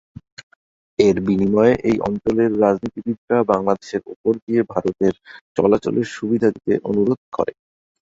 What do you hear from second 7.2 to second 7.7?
করে।